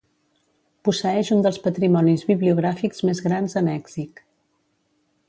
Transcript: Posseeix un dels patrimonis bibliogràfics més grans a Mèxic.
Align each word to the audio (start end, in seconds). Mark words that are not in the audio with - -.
Posseeix 0.87 1.29
un 1.35 1.43
dels 1.47 1.59
patrimonis 1.67 2.25
bibliogràfics 2.31 3.05
més 3.11 3.21
grans 3.27 3.57
a 3.63 3.67
Mèxic. 3.69 4.25